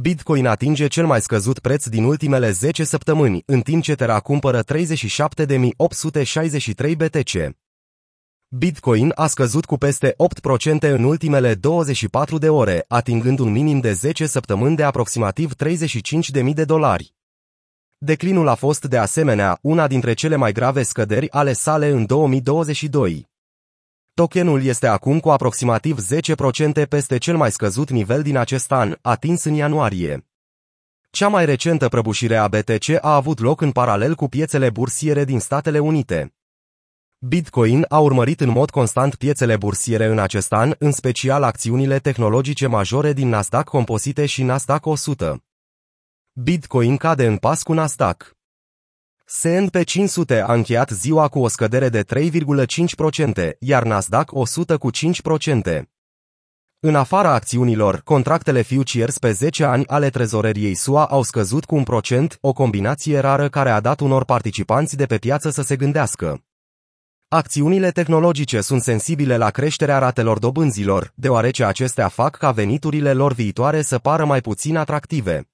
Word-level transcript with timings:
Bitcoin 0.00 0.46
atinge 0.46 0.86
cel 0.86 1.06
mai 1.06 1.20
scăzut 1.20 1.58
preț 1.58 1.86
din 1.86 2.04
ultimele 2.04 2.50
10 2.50 2.84
săptămâni, 2.84 3.42
în 3.46 3.60
timp 3.60 3.82
ce 3.82 3.94
Terra 3.94 4.20
cumpără 4.20 4.64
37.863 4.64 6.96
BTC. 6.96 7.54
Bitcoin 8.48 9.12
a 9.14 9.26
scăzut 9.26 9.64
cu 9.64 9.76
peste 9.76 10.10
8% 10.10 10.14
în 10.80 11.04
ultimele 11.04 11.54
24 11.54 12.38
de 12.38 12.48
ore, 12.48 12.84
atingând 12.88 13.38
un 13.38 13.50
minim 13.50 13.80
de 13.80 13.92
10 13.92 14.26
săptămâni 14.26 14.76
de 14.76 14.82
aproximativ 14.82 15.52
35.000 15.64 16.54
de 16.54 16.64
dolari. 16.64 17.14
Declinul 17.98 18.48
a 18.48 18.54
fost 18.54 18.84
de 18.84 18.98
asemenea 18.98 19.58
una 19.62 19.86
dintre 19.86 20.12
cele 20.12 20.36
mai 20.36 20.52
grave 20.52 20.82
scăderi 20.82 21.30
ale 21.30 21.52
sale 21.52 21.88
în 21.88 22.06
2022. 22.06 23.32
Tokenul 24.14 24.64
este 24.64 24.86
acum 24.86 25.20
cu 25.20 25.30
aproximativ 25.30 25.98
10% 26.82 26.88
peste 26.88 27.18
cel 27.18 27.36
mai 27.36 27.52
scăzut 27.52 27.90
nivel 27.90 28.22
din 28.22 28.36
acest 28.36 28.72
an, 28.72 28.98
atins 29.00 29.44
în 29.44 29.54
ianuarie. 29.54 30.26
Cea 31.10 31.28
mai 31.28 31.44
recentă 31.44 31.88
prăbușire 31.88 32.36
a 32.36 32.48
BTC 32.48 32.88
a 33.00 33.14
avut 33.14 33.40
loc 33.40 33.60
în 33.60 33.72
paralel 33.72 34.14
cu 34.14 34.28
piețele 34.28 34.70
bursiere 34.70 35.24
din 35.24 35.40
Statele 35.40 35.78
Unite. 35.78 36.34
Bitcoin 37.18 37.84
a 37.88 37.98
urmărit 37.98 38.40
în 38.40 38.48
mod 38.48 38.70
constant 38.70 39.14
piețele 39.14 39.56
bursiere 39.56 40.06
în 40.06 40.18
acest 40.18 40.52
an, 40.52 40.74
în 40.78 40.92
special 40.92 41.42
acțiunile 41.42 41.98
tehnologice 41.98 42.66
majore 42.66 43.12
din 43.12 43.28
Nasdaq 43.28 43.64
Composite 43.68 44.26
și 44.26 44.42
Nasdaq 44.42 44.86
100. 44.86 45.44
Bitcoin 46.32 46.96
cade 46.96 47.26
în 47.26 47.36
pas 47.36 47.62
cu 47.62 47.72
Nasdaq. 47.72 48.33
S&P 49.26 49.84
500 49.84 50.40
a 50.40 50.52
încheiat 50.52 50.90
ziua 50.90 51.28
cu 51.28 51.38
o 51.38 51.48
scădere 51.48 51.88
de 51.88 52.04
3,5%, 52.04 53.50
iar 53.58 53.82
Nasdaq 53.82 54.32
100 54.32 54.76
cu 54.76 54.90
5%. 54.90 55.82
În 56.80 56.94
afara 56.94 57.32
acțiunilor, 57.32 58.00
contractele 58.04 58.62
futures 58.62 59.18
pe 59.18 59.32
10 59.32 59.64
ani 59.64 59.86
ale 59.86 60.10
trezoreriei 60.10 60.74
SUA 60.74 61.06
au 61.06 61.22
scăzut 61.22 61.64
cu 61.64 61.74
un 61.74 61.82
procent, 61.82 62.38
o 62.40 62.52
combinație 62.52 63.18
rară 63.18 63.48
care 63.48 63.70
a 63.70 63.80
dat 63.80 64.00
unor 64.00 64.24
participanți 64.24 64.96
de 64.96 65.06
pe 65.06 65.18
piață 65.18 65.50
să 65.50 65.62
se 65.62 65.76
gândească. 65.76 66.42
Acțiunile 67.28 67.90
tehnologice 67.90 68.60
sunt 68.60 68.82
sensibile 68.82 69.36
la 69.36 69.50
creșterea 69.50 69.98
ratelor 69.98 70.38
dobânzilor, 70.38 71.12
deoarece 71.14 71.64
acestea 71.64 72.08
fac 72.08 72.36
ca 72.36 72.50
veniturile 72.50 73.12
lor 73.12 73.32
viitoare 73.32 73.82
să 73.82 73.98
pară 73.98 74.24
mai 74.24 74.40
puțin 74.40 74.76
atractive. 74.76 75.48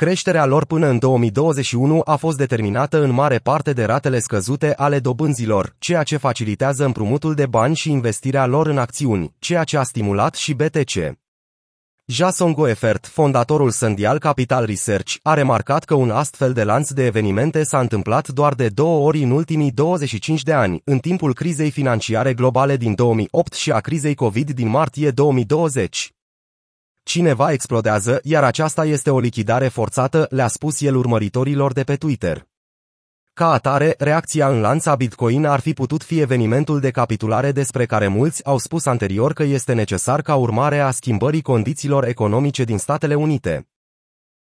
Creșterea 0.00 0.46
lor 0.46 0.64
până 0.64 0.86
în 0.86 0.98
2021 0.98 2.00
a 2.04 2.16
fost 2.16 2.36
determinată 2.36 3.02
în 3.02 3.10
mare 3.10 3.38
parte 3.38 3.72
de 3.72 3.84
ratele 3.84 4.18
scăzute 4.18 4.74
ale 4.74 4.98
dobânzilor, 4.98 5.74
ceea 5.78 6.02
ce 6.02 6.16
facilitează 6.16 6.84
împrumutul 6.84 7.34
de 7.34 7.46
bani 7.46 7.76
și 7.76 7.90
investirea 7.90 8.46
lor 8.46 8.66
în 8.66 8.78
acțiuni, 8.78 9.34
ceea 9.38 9.64
ce 9.64 9.76
a 9.76 9.82
stimulat 9.82 10.34
și 10.34 10.54
BTC. 10.54 11.18
Jason 12.06 12.52
Goeffert, 12.52 13.06
fondatorul 13.06 13.70
Sandial 13.70 14.18
Capital 14.18 14.64
Research, 14.64 15.14
a 15.22 15.34
remarcat 15.34 15.84
că 15.84 15.94
un 15.94 16.10
astfel 16.10 16.52
de 16.52 16.64
lanț 16.64 16.90
de 16.90 17.04
evenimente 17.04 17.62
s-a 17.62 17.80
întâmplat 17.80 18.28
doar 18.28 18.54
de 18.54 18.68
două 18.68 19.06
ori 19.06 19.22
în 19.22 19.30
ultimii 19.30 19.70
25 19.70 20.42
de 20.42 20.52
ani, 20.52 20.80
în 20.84 20.98
timpul 20.98 21.34
crizei 21.34 21.70
financiare 21.70 22.34
globale 22.34 22.76
din 22.76 22.94
2008 22.94 23.52
și 23.52 23.72
a 23.72 23.80
crizei 23.80 24.14
COVID 24.14 24.50
din 24.50 24.68
martie 24.68 25.10
2020. 25.10 26.14
Cineva 27.10 27.52
explodează, 27.52 28.20
iar 28.22 28.44
aceasta 28.44 28.84
este 28.84 29.10
o 29.10 29.18
lichidare 29.18 29.68
forțată, 29.68 30.26
le-a 30.30 30.48
spus 30.48 30.80
el 30.80 30.96
urmăritorilor 30.96 31.72
de 31.72 31.82
pe 31.82 31.96
Twitter. 31.96 32.46
Ca 33.32 33.52
atare, 33.52 33.94
reacția 33.98 34.48
în 34.48 34.60
lanț 34.60 34.86
a 34.86 34.94
Bitcoin 34.94 35.44
ar 35.44 35.60
fi 35.60 35.72
putut 35.72 36.02
fi 36.02 36.20
evenimentul 36.20 36.80
de 36.80 36.90
capitulare 36.90 37.52
despre 37.52 37.86
care 37.86 38.08
mulți 38.08 38.46
au 38.46 38.58
spus 38.58 38.86
anterior 38.86 39.32
că 39.32 39.42
este 39.42 39.72
necesar 39.72 40.22
ca 40.22 40.34
urmare 40.34 40.78
a 40.78 40.90
schimbării 40.90 41.42
condițiilor 41.42 42.04
economice 42.04 42.64
din 42.64 42.78
Statele 42.78 43.14
Unite. 43.14 43.68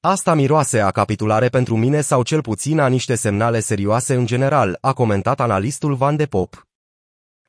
Asta 0.00 0.34
miroase 0.34 0.80
a 0.80 0.90
capitulare 0.90 1.48
pentru 1.48 1.76
mine 1.76 2.00
sau 2.00 2.22
cel 2.22 2.40
puțin 2.40 2.78
a 2.78 2.86
niște 2.86 3.14
semnale 3.14 3.60
serioase 3.60 4.14
în 4.14 4.26
general, 4.26 4.78
a 4.80 4.92
comentat 4.92 5.40
analistul 5.40 5.94
Van 5.94 6.16
de 6.16 6.26
Pop. 6.26 6.67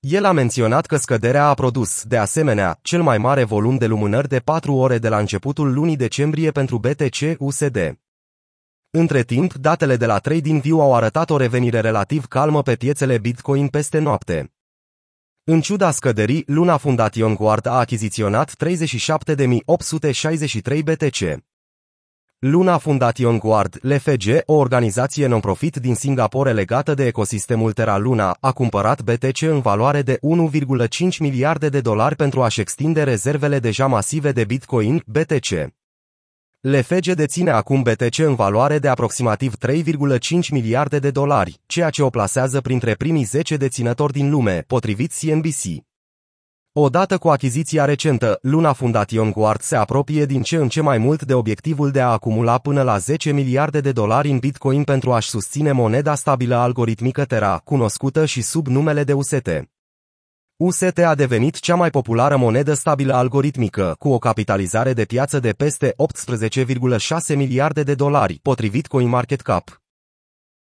El 0.00 0.24
a 0.24 0.32
menționat 0.32 0.86
că 0.86 0.96
scăderea 0.96 1.46
a 1.46 1.54
produs, 1.54 2.04
de 2.04 2.16
asemenea, 2.16 2.78
cel 2.82 3.02
mai 3.02 3.18
mare 3.18 3.44
volum 3.44 3.76
de 3.76 3.86
lumânări 3.86 4.28
de 4.28 4.38
4 4.38 4.74
ore 4.74 4.98
de 4.98 5.08
la 5.08 5.18
începutul 5.18 5.72
lunii 5.72 5.96
decembrie 5.96 6.50
pentru 6.50 6.78
BTC-USD. 6.78 7.98
Între 8.90 9.22
timp, 9.22 9.54
datele 9.54 9.96
de 9.96 10.06
la 10.06 10.18
TradingView 10.18 10.80
au 10.80 10.94
arătat 10.94 11.30
o 11.30 11.36
revenire 11.36 11.80
relativ 11.80 12.26
calmă 12.26 12.62
pe 12.62 12.74
piețele 12.74 13.18
Bitcoin 13.18 13.68
peste 13.68 13.98
noapte. 13.98 14.52
În 15.44 15.60
ciuda 15.60 15.90
scăderii, 15.90 16.44
Luna 16.46 16.76
Fundation 16.76 17.34
Guard 17.34 17.66
a 17.66 17.78
achiziționat 17.78 18.52
37.863 18.64 20.82
BTC. 20.84 21.44
Luna 22.38 22.78
Fundation 22.78 23.38
Guard, 23.38 23.78
LFG, 23.82 24.42
o 24.46 24.54
organizație 24.54 25.26
non-profit 25.26 25.76
din 25.76 25.94
Singapore 25.94 26.52
legată 26.52 26.94
de 26.94 27.06
ecosistemul 27.06 27.72
Terra 27.72 27.98
Luna, 27.98 28.36
a 28.40 28.52
cumpărat 28.52 29.02
BTC 29.02 29.42
în 29.42 29.60
valoare 29.60 30.02
de 30.02 30.18
1,5 31.08 31.18
miliarde 31.18 31.68
de 31.68 31.80
dolari 31.80 32.16
pentru 32.16 32.42
a-și 32.42 32.60
extinde 32.60 33.02
rezervele 33.02 33.58
deja 33.58 33.86
masive 33.86 34.32
de 34.32 34.44
Bitcoin, 34.44 35.02
BTC. 35.06 35.68
LFG 36.60 37.12
deține 37.12 37.50
acum 37.50 37.82
BTC 37.82 38.18
în 38.18 38.34
valoare 38.34 38.78
de 38.78 38.88
aproximativ 38.88 39.54
3,5 39.66 40.48
miliarde 40.50 40.98
de 40.98 41.10
dolari, 41.10 41.60
ceea 41.66 41.90
ce 41.90 42.02
o 42.02 42.10
plasează 42.10 42.60
printre 42.60 42.94
primii 42.94 43.24
10 43.24 43.56
deținători 43.56 44.12
din 44.12 44.30
lume, 44.30 44.64
potrivit 44.66 45.12
CNBC. 45.20 45.84
Odată 46.78 47.18
cu 47.18 47.28
achiziția 47.28 47.84
recentă, 47.84 48.38
Luna 48.42 48.72
Fundation 48.72 49.30
Guard 49.30 49.60
se 49.60 49.76
apropie 49.76 50.24
din 50.24 50.42
ce 50.42 50.56
în 50.56 50.68
ce 50.68 50.80
mai 50.80 50.98
mult 50.98 51.22
de 51.22 51.34
obiectivul 51.34 51.90
de 51.90 52.00
a 52.00 52.06
acumula 52.06 52.58
până 52.58 52.82
la 52.82 52.98
10 52.98 53.32
miliarde 53.32 53.80
de 53.80 53.92
dolari 53.92 54.30
în 54.30 54.38
Bitcoin 54.38 54.84
pentru 54.84 55.12
a-și 55.12 55.28
susține 55.28 55.72
moneda 55.72 56.14
stabilă 56.14 56.54
algoritmică 56.54 57.24
Terra, 57.24 57.60
cunoscută 57.64 58.24
și 58.24 58.42
sub 58.42 58.66
numele 58.66 59.04
de 59.04 59.12
UST. 59.12 59.68
UST 60.56 60.98
a 60.98 61.14
devenit 61.14 61.58
cea 61.60 61.74
mai 61.74 61.90
populară 61.90 62.36
monedă 62.36 62.74
stabilă 62.74 63.14
algoritmică, 63.14 63.94
cu 63.98 64.08
o 64.08 64.18
capitalizare 64.18 64.92
de 64.92 65.04
piață 65.04 65.38
de 65.38 65.50
peste 65.52 65.94
18,6 67.30 67.36
miliarde 67.36 67.82
de 67.82 67.94
dolari, 67.94 68.38
potrivit 68.42 68.86
CoinMarketCap. 68.86 69.85